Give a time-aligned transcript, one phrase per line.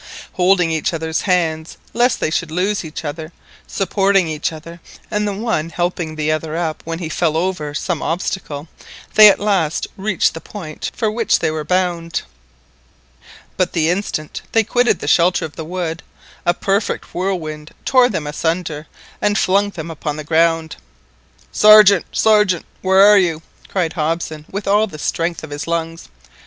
[0.33, 3.31] Holding each other's hands lest they should lose each other,
[3.67, 4.81] supporting each other,
[5.11, 8.67] and the one helping the other up when he fell over some obstacle,
[9.13, 12.23] they at last reached the point for which they were bound.
[13.57, 16.01] But the instant they quitted the shelter of the wood
[16.47, 18.87] a perfect whirlwind tore them asunder,
[19.21, 20.77] and flung them upon the ground.
[21.51, 22.65] "Sergeant, Sergeant!
[22.81, 26.09] Where are you?" cried Hobson with all the strength of his lungs.